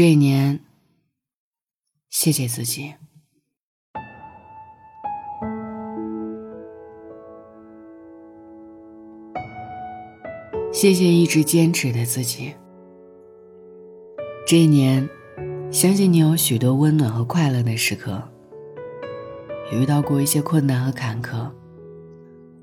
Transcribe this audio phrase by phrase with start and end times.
[0.00, 0.60] 这一年，
[2.08, 2.94] 谢谢自己。
[10.72, 12.54] 谢谢一直坚持的自己。
[14.46, 15.06] 这一年，
[15.70, 18.26] 相信你有许多温暖和快乐的时刻，
[19.70, 21.52] 也遇到过一些困难和坎坷。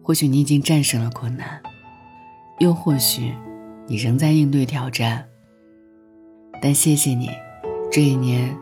[0.02, 1.62] 或许你已经战胜了困难，
[2.58, 3.32] 又或许
[3.86, 5.30] 你仍在应对挑战。
[6.62, 7.30] 但谢谢你，
[7.92, 8.56] 这一年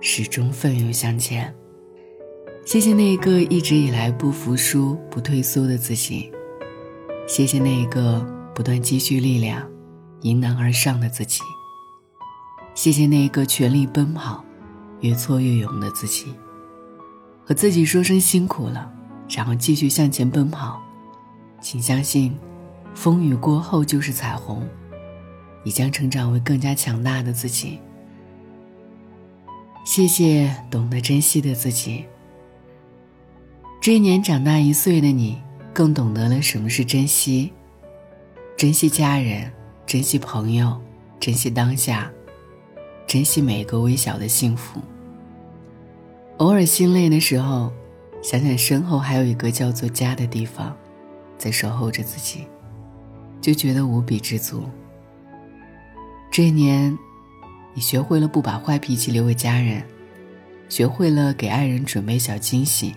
[0.00, 1.54] 始终奋勇向前。
[2.64, 6.30] 谢谢那一个一直以来不服输、不退缩的自己。
[7.26, 8.24] 谢谢那一个
[8.54, 9.68] 不断积蓄力量、
[10.22, 11.40] 迎难而上的自己。
[12.74, 14.44] 谢谢那一个全力奔跑、
[15.00, 16.26] 越挫越勇的自己。
[17.44, 18.90] 和自己说声辛苦了，
[19.28, 20.80] 然后继续向前奔跑。
[21.60, 22.36] 请相信，
[22.94, 24.66] 风雨过后就是彩虹。
[25.62, 27.78] 你将成长为更加强大的自己。
[29.84, 32.04] 谢谢懂得珍惜的自己。
[33.80, 35.38] 这一年长大一岁的你，
[35.72, 37.52] 更懂得了什么是珍惜。
[38.56, 39.52] 珍惜家人，
[39.84, 40.80] 珍惜朋友，
[41.18, 42.10] 珍惜当下，
[43.06, 44.80] 珍惜每一个微小的幸福。
[46.36, 47.72] 偶尔心累的时候，
[48.22, 50.76] 想想身后还有一个叫做家的地方。
[51.36, 52.46] 在守候着自己，
[53.40, 54.62] 就觉得无比知足。
[56.32, 56.98] 这一年，
[57.74, 59.84] 你学会了不把坏脾气留给家人，
[60.66, 62.94] 学会了给爱人准备小惊喜，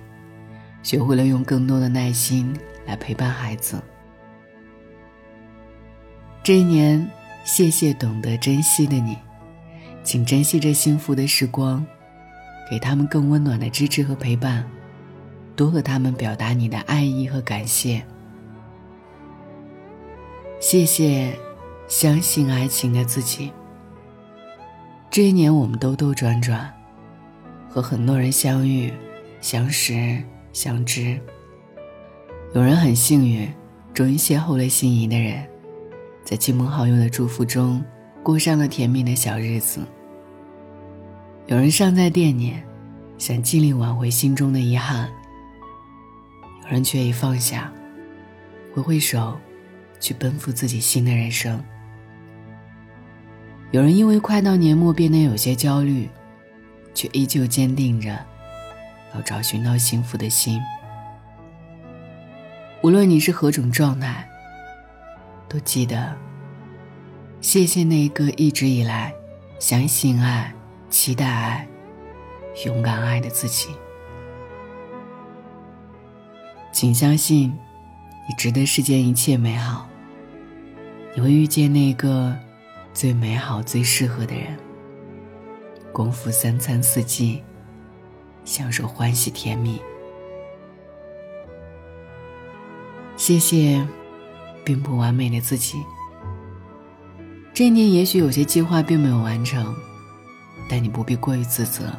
[0.81, 3.83] 学会了用更多的耐心来陪伴孩子。
[6.41, 7.05] 这一年，
[7.43, 9.17] 谢谢懂得珍惜的你，
[10.01, 11.85] 请珍惜这幸福的时光，
[12.71, 14.65] 给他们更温暖的支持和陪伴，
[15.57, 18.01] 多和他们表达你的爱意和感谢。
[20.61, 21.37] 谢谢，
[21.87, 23.51] 相信爱情的自己。
[25.11, 26.73] 这一年，我们兜兜转转，
[27.69, 28.91] 和很多人相遇、
[29.39, 31.19] 相识、相知。
[32.53, 33.47] 有人很幸运，
[33.93, 35.47] 终于邂逅了心仪的人，
[36.23, 37.83] 在亲朋好友的祝福中，
[38.23, 39.81] 过上了甜蜜的小日子。
[41.45, 42.65] 有人尚在惦念，
[43.17, 45.07] 想尽力挽回心中的遗憾。
[46.63, 47.71] 有人却已放下，
[48.73, 49.37] 挥挥手。
[49.97, 51.59] 去奔赴自己新的人生。
[53.75, 56.07] 有人因为快到年末变得有些焦虑，
[56.93, 58.17] 却依旧坚定着
[59.13, 60.61] 要找寻到幸福的心。
[62.81, 64.25] 无论你是何种状态，
[65.49, 66.15] 都记得
[67.41, 69.13] 谢谢那个一直以来
[69.59, 70.55] 相信爱、
[70.89, 71.67] 期待爱、
[72.65, 73.67] 勇敢爱的自己。
[76.71, 77.53] 请相信，
[78.25, 79.85] 你值得世间一切美好。
[81.13, 82.33] 你会遇见那个
[82.95, 84.57] 最美好、最适合的人，
[85.91, 87.43] 共赴三餐四季，
[88.45, 89.81] 享受欢喜甜蜜。
[93.17, 93.85] 谢谢，
[94.63, 95.77] 并不完美的自己。
[97.53, 99.75] 这一年也许有些计划并没有完成，
[100.69, 101.91] 但你不必过于自责。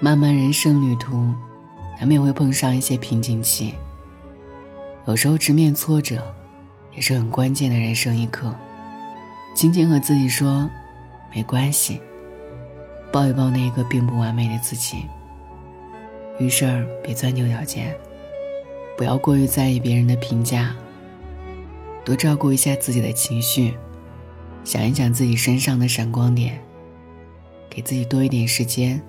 [0.00, 1.32] 漫漫人生旅途，
[2.00, 3.74] 难免会碰上一些瓶颈期，
[5.06, 6.20] 有时候直面挫折。
[6.92, 8.52] 也是很关键的人生一刻，
[9.54, 10.70] 轻轻和自己说
[11.34, 12.00] ：“没关系。”
[13.12, 15.04] 抱一抱那个并不完美的自己。
[16.38, 17.94] 遇事儿别钻牛角尖，
[18.96, 20.74] 不要过于在意别人的评价，
[22.04, 23.74] 多照顾一下自己的情绪，
[24.64, 26.58] 想一想自己身上的闪光点，
[27.68, 29.02] 给自己多一点时间，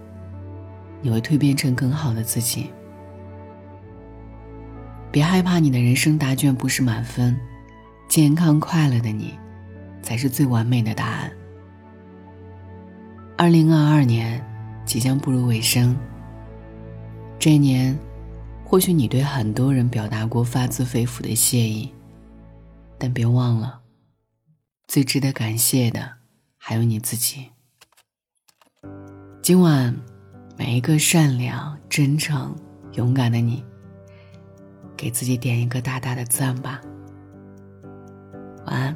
[1.02, 2.72] 你会蜕变成更好的自己。
[5.12, 7.40] 别害怕，你的人生答卷不是满分。
[8.09, 9.38] 健康快乐的你，
[10.01, 11.31] 才是最完美的答案。
[13.38, 14.44] 二零二二年
[14.85, 15.95] 即将步入尾声，
[17.39, 17.97] 这一年，
[18.63, 21.91] 或许你对很多人表达过发自肺腑的谢意，
[22.97, 23.79] 但别忘了，
[24.88, 26.11] 最值得感谢的
[26.57, 27.47] 还有你自己。
[29.41, 29.96] 今晚，
[30.55, 32.55] 每一个善良、真诚、
[32.93, 33.64] 勇敢的你，
[34.96, 36.79] 给自己点一个大大的赞吧。
[38.67, 38.96] 晚安，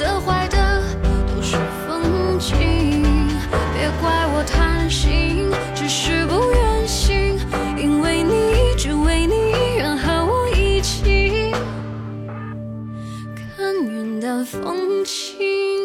[14.21, 15.80] 的风景